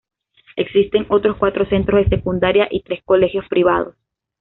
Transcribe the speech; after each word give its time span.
Existen 0.55 1.05
otros 1.09 1.37
cuatro 1.37 1.67
centros 1.67 2.03
de 2.09 2.15
secundaria 2.17 2.67
y 2.71 2.81
tres 2.81 3.03
colegios 3.05 3.45
privados. 3.47 3.95